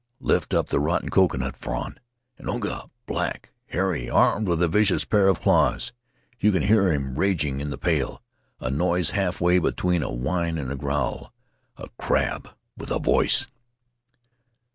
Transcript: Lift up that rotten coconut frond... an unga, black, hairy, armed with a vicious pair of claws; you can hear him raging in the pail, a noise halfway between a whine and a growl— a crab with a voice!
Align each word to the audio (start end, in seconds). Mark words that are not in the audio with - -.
Lift 0.19 0.55
up 0.55 0.69
that 0.69 0.79
rotten 0.79 1.09
coconut 1.09 1.55
frond... 1.55 1.99
an 2.39 2.49
unga, 2.49 2.89
black, 3.05 3.51
hairy, 3.67 4.09
armed 4.09 4.47
with 4.47 4.59
a 4.63 4.67
vicious 4.67 5.05
pair 5.05 5.27
of 5.27 5.41
claws; 5.41 5.93
you 6.39 6.51
can 6.51 6.63
hear 6.63 6.91
him 6.91 7.13
raging 7.13 7.59
in 7.59 7.69
the 7.69 7.77
pail, 7.77 8.19
a 8.59 8.71
noise 8.71 9.11
halfway 9.11 9.59
between 9.59 10.01
a 10.01 10.11
whine 10.11 10.57
and 10.57 10.71
a 10.71 10.75
growl— 10.75 11.31
a 11.77 11.87
crab 11.99 12.49
with 12.75 12.89
a 12.89 12.97
voice! 12.97 13.45